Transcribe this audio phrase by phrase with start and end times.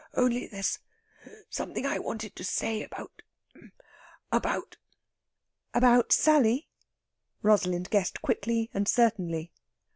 [0.15, 0.79] Only there's
[1.51, 3.21] something I wanted to say about...
[4.31, 4.77] about...."
[5.75, 6.69] "About Sally?"
[7.43, 9.51] Rosalind guessed quickly, and certainly.